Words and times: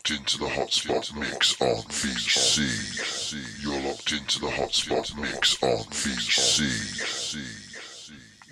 locked 0.00 0.10
into 0.12 0.38
the 0.38 0.46
hotspot 0.46 1.14
mix 1.14 1.60
on 1.60 1.82
BC. 1.90 3.62
You're 3.62 3.82
locked 3.82 4.12
into 4.12 4.40
the 4.40 4.46
hotspot 4.46 5.14
mix 5.20 5.62
on 5.62 5.84
BC. 5.92 7.36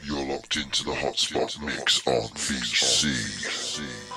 You're 0.05 0.27
locked 0.27 0.57
into 0.57 0.85
the 0.85 0.93
hotspot 0.93 1.59
mix 1.63 2.07
on 2.07 2.29
BC. 2.37 4.08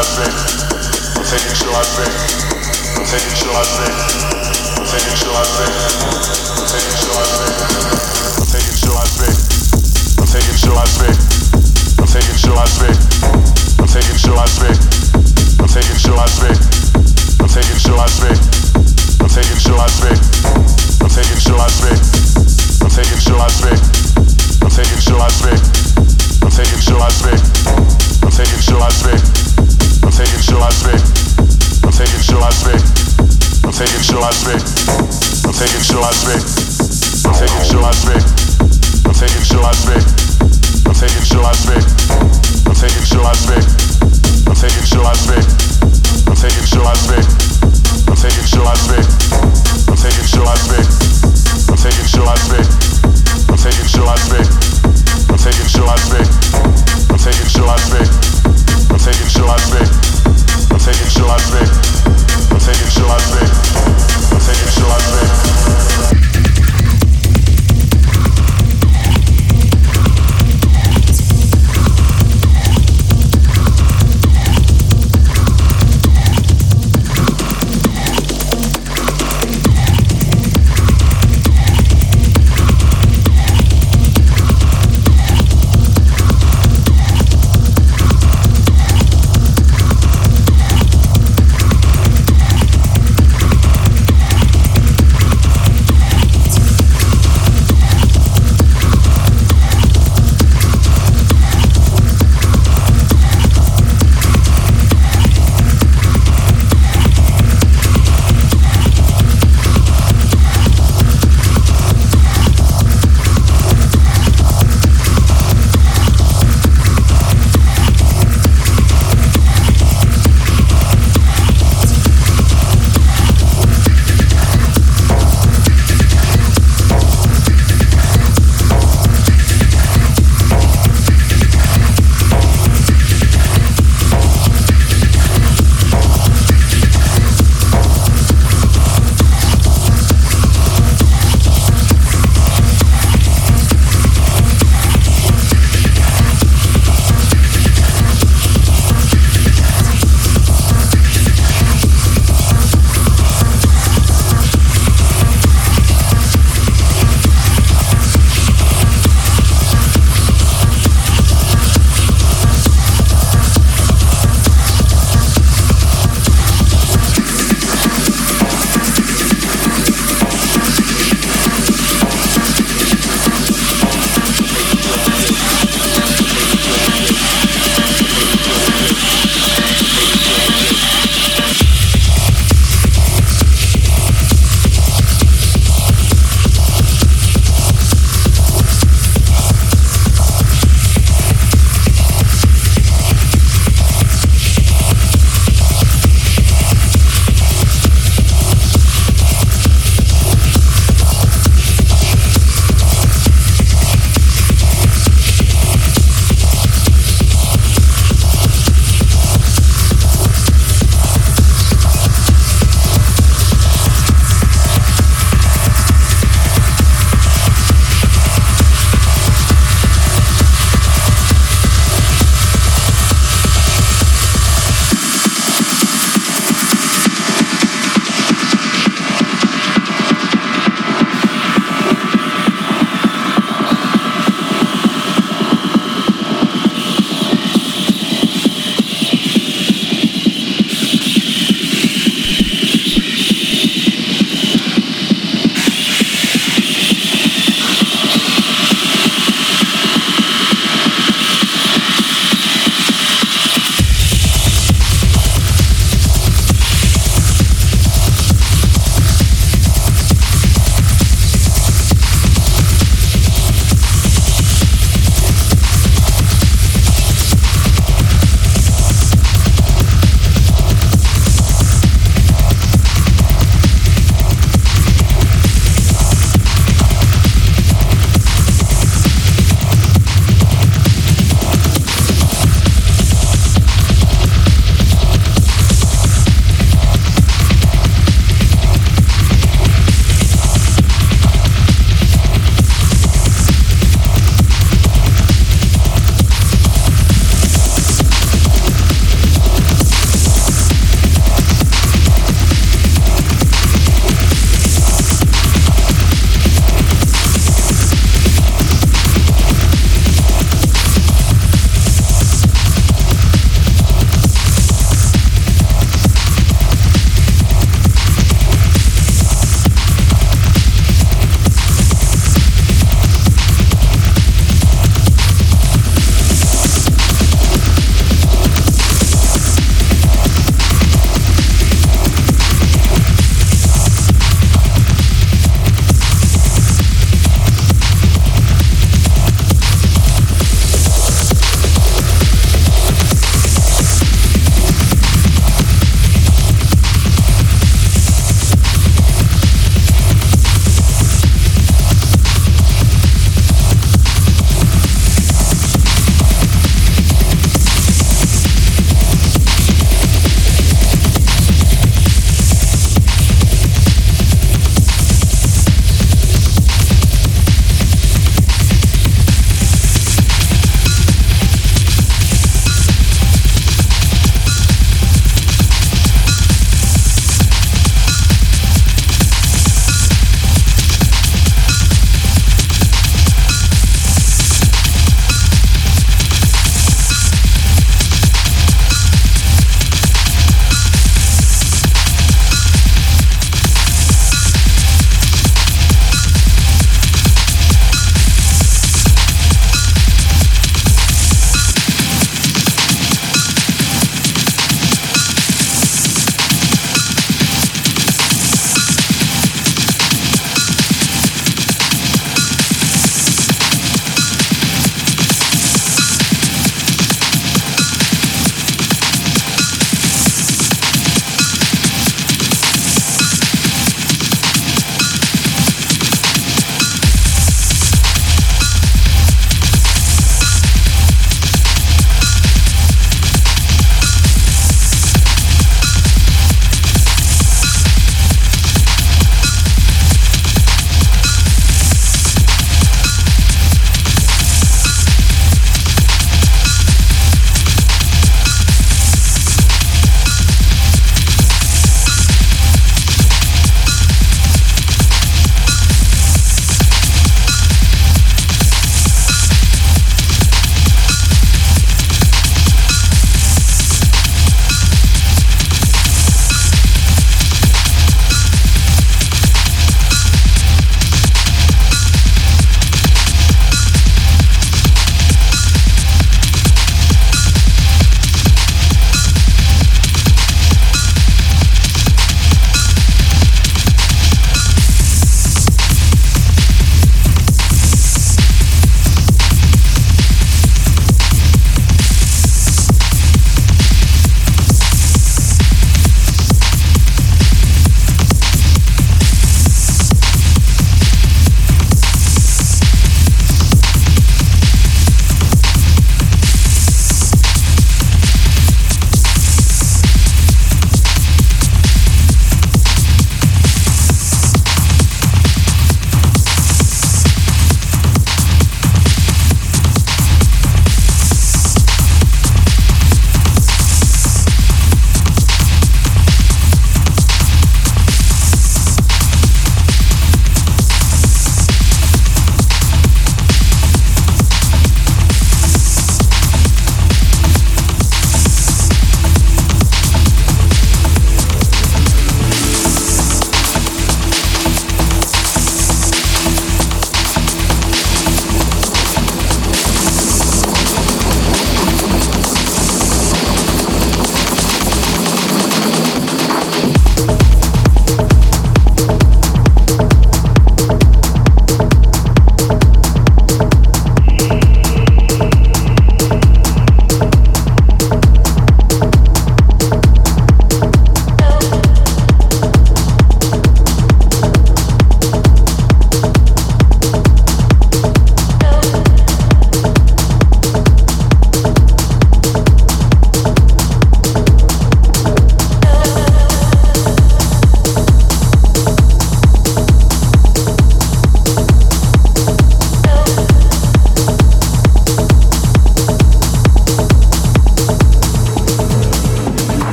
I 0.00 0.02
say? 0.02 0.24
What 1.12 1.28
thinking 1.28 1.56
shall 1.60 1.76
I 1.76 1.84
say? 1.84 2.08
What 2.96 3.04
thinking 3.04 3.36
shall 3.36 3.52
I 3.52 3.64
say? 3.68 3.84
What 4.80 4.88
thinking 4.88 5.12
shall 5.20 5.36
I 5.36 5.44
say? 5.44 5.68
What 6.56 6.72
thinking 6.72 6.96
shall 6.96 7.20
I 7.20 7.24
say? 7.28 7.52
What 8.40 8.48
thinking 8.48 8.80
shall 8.80 8.96
I 8.96 9.04
say? 9.04 9.28
What 10.16 10.28
thinking 10.32 10.56
shall 10.56 10.80
I 10.80 10.88
say? 10.88 11.12
What 12.00 12.08
thinking 12.08 12.40
shall 12.40 12.56
I 12.56 12.64
say? 12.64 12.88
What 13.76 13.90
thinking 13.92 14.16
shall 14.16 14.40
I 14.40 14.48
say? 14.48 14.72
What 15.60 15.68
thinking 15.68 16.00
shall 16.00 16.16
I 16.16 16.24
say? 16.32 16.54
What 17.36 17.50
thinking 17.52 17.76
shall 17.76 18.00
I 18.00 18.06
say? 18.08 18.32
What 19.20 19.30
thinking 19.36 19.60
shall 19.60 19.80
I 19.80 19.86
say? 19.86 19.99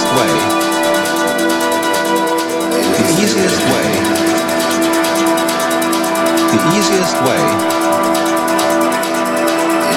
Easiest 0.00 0.16
way, 0.16 0.32
the 2.96 3.04
easiest 3.20 3.60
way, 3.70 3.88
the 6.50 6.60
easiest 6.76 7.16
way, 7.20 7.42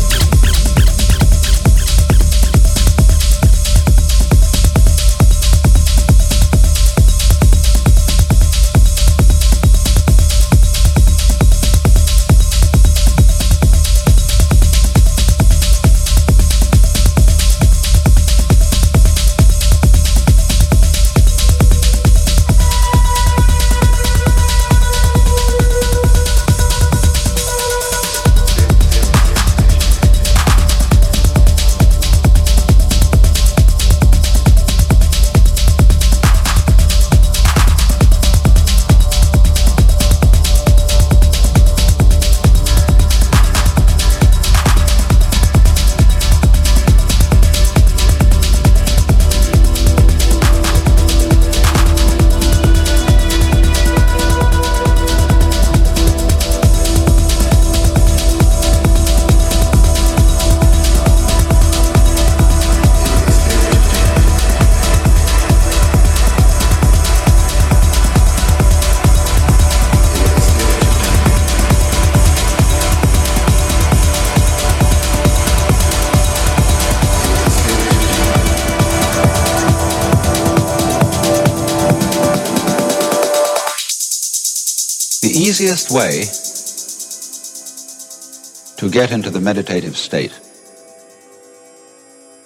to 88.78 88.88
get 88.90 89.12
into 89.12 89.28
the 89.28 89.40
meditative 89.40 89.94
state 89.94 90.32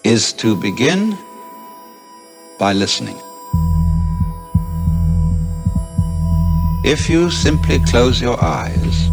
is 0.02 0.32
to 0.32 0.60
begin 0.60 1.16
by 2.58 2.72
listening. 2.72 3.16
If 6.84 7.08
you 7.08 7.30
simply 7.30 7.78
close 7.78 8.20
your 8.20 8.36
eyes 8.42 9.10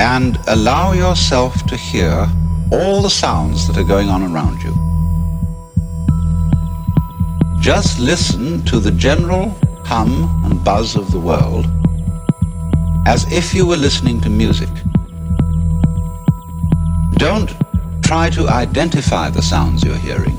and 0.00 0.40
allow 0.48 0.90
yourself 0.90 1.54
to 1.66 1.76
hear 1.76 2.28
all 2.72 3.00
the 3.00 3.10
sounds 3.10 3.68
that 3.68 3.76
are 3.76 3.84
going 3.84 4.08
on 4.08 4.24
around 4.24 4.60
you, 4.60 4.74
just 7.60 8.00
listen 8.00 8.64
to 8.64 8.80
the 8.80 8.90
general 8.90 9.50
hum 9.84 10.37
buzz 10.64 10.96
of 10.96 11.10
the 11.10 11.20
world 11.20 11.66
as 13.06 13.30
if 13.32 13.54
you 13.54 13.66
were 13.66 13.76
listening 13.76 14.20
to 14.20 14.28
music. 14.28 14.68
Don't 17.16 17.50
try 18.02 18.30
to 18.30 18.48
identify 18.48 19.30
the 19.30 19.42
sounds 19.42 19.82
you're 19.82 19.96
hearing. 19.96 20.36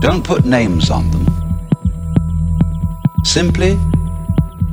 Don't 0.00 0.24
put 0.24 0.44
names 0.44 0.90
on 0.90 1.10
them. 1.10 1.26
Simply 3.24 3.78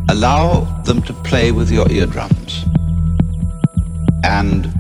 allow 0.09 0.61
them 0.83 1.01
to 1.03 1.13
play 1.13 1.51
with 1.51 1.71
your 1.71 1.89
eardrums 1.89 2.65
and 4.23 4.73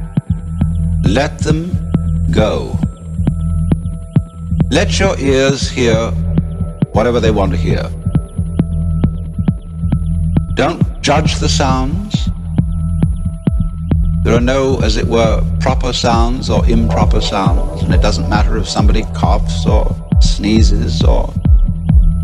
let 1.03 1.39
them 1.39 1.71
go. 2.31 2.77
Let 4.69 4.99
your 4.99 5.17
ears 5.19 5.69
hear 5.69 6.11
whatever 6.93 7.19
they 7.19 7.31
want 7.31 7.51
to 7.51 7.57
hear. 7.57 7.89
Judge 11.11 11.39
the 11.39 11.49
sounds. 11.49 12.29
There 14.23 14.33
are 14.33 14.39
no, 14.39 14.79
as 14.79 14.95
it 14.95 15.05
were, 15.05 15.43
proper 15.59 15.91
sounds 15.91 16.49
or 16.49 16.65
improper 16.69 17.19
sounds, 17.19 17.81
and 17.83 17.93
it 17.93 18.01
doesn't 18.01 18.29
matter 18.29 18.57
if 18.57 18.69
somebody 18.69 19.03
coughs 19.13 19.65
or 19.65 19.93
sneezes 20.21 21.03
or 21.03 21.33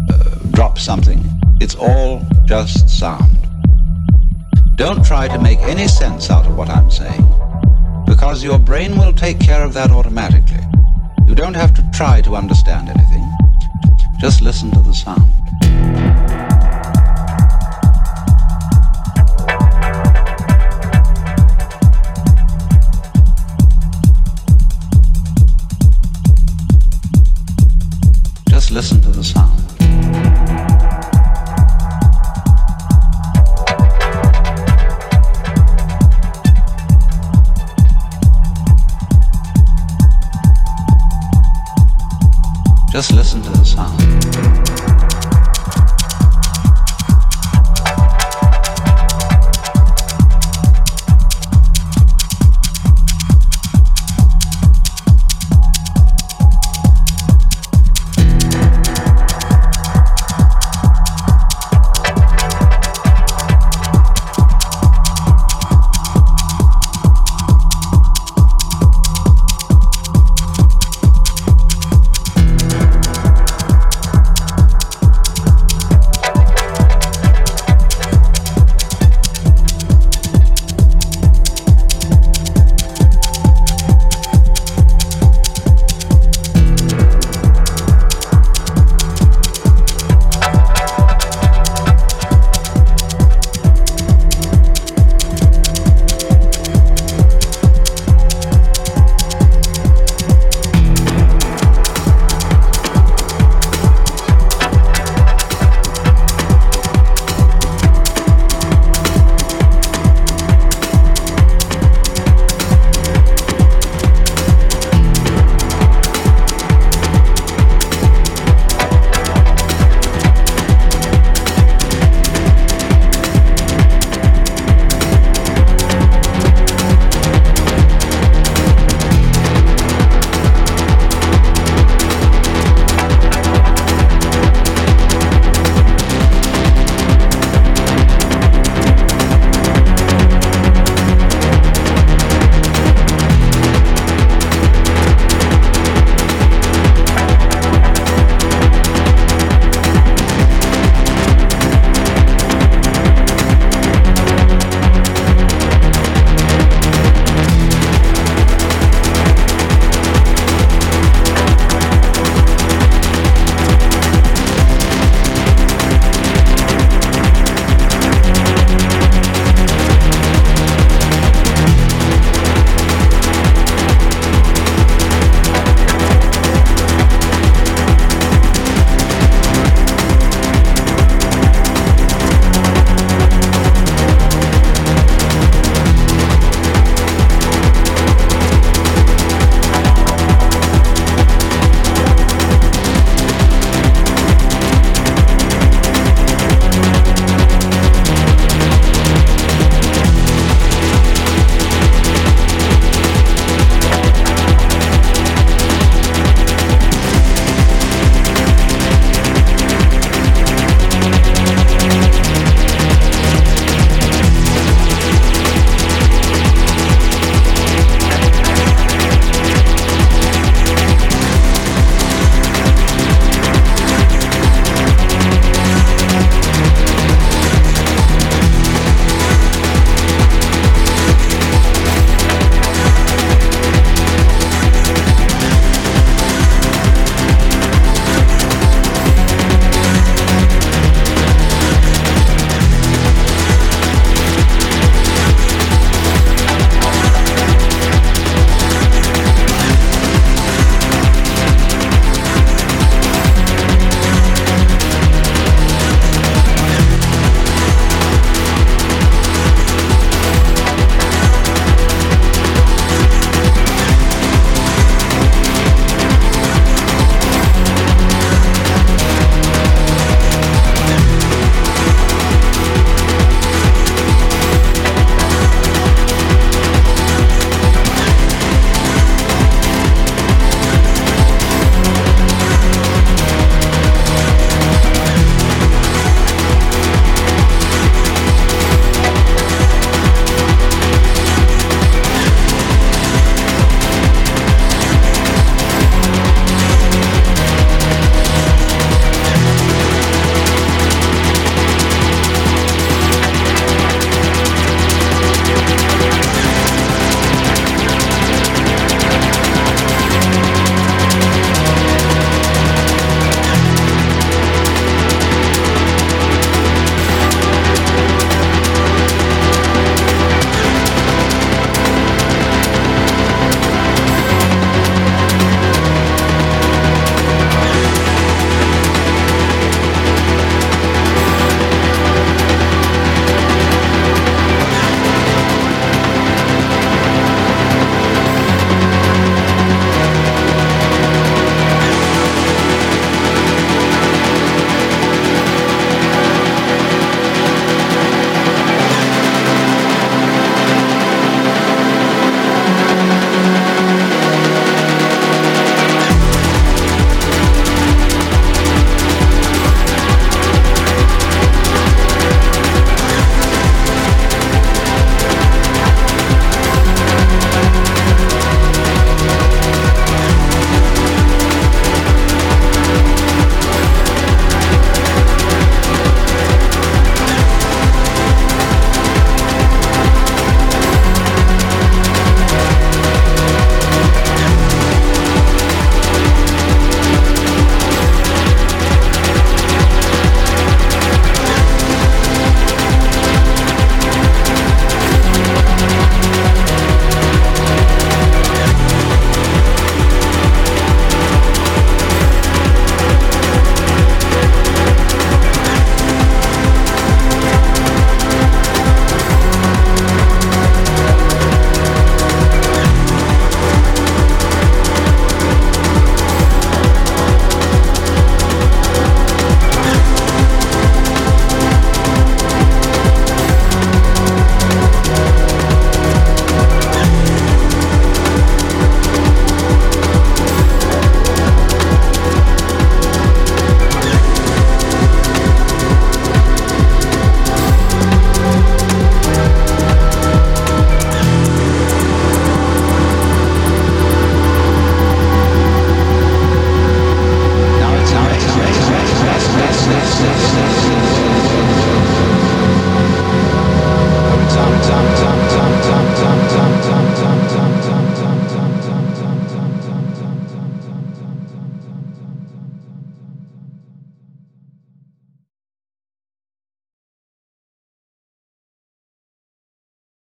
uh, 0.09 0.35
drops 0.51 0.83
something. 0.83 1.21
It's 1.59 1.75
all 1.75 2.25
just 2.45 2.89
sound. 2.89 3.37
Don't 4.75 5.03
try 5.05 5.27
to 5.27 5.37
make 5.37 5.59
any 5.63 5.89
sense 5.89 6.29
out 6.29 6.45
of 6.45 6.55
what 6.55 6.69
I'm 6.69 6.89
saying, 6.89 7.27
because 8.05 8.41
your 8.41 8.57
brain 8.57 8.97
will 8.97 9.11
take 9.11 9.37
care 9.37 9.65
of 9.65 9.73
that 9.73 9.91
automatically. 9.91 10.63
You 11.27 11.35
don't 11.35 11.55
have 11.55 11.73
to 11.73 11.83
try 11.93 12.21
to 12.21 12.37
understand 12.37 12.87
anything. 12.87 13.29
Just 14.21 14.41
listen 14.41 14.71
to 14.71 14.79
the 14.79 14.93
sound. 14.93 15.26